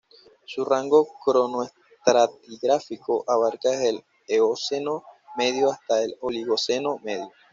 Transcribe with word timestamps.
Su 0.47 0.65
rango 0.65 1.07
cronoestratigráfico 1.23 3.23
abarca 3.27 3.69
desde 3.69 3.89
el 3.89 4.03
Eoceno 4.27 5.03
medio 5.37 5.69
hasta 5.69 6.01
la 6.01 6.15
Oligoceno 6.21 6.97
medio. 7.03 7.29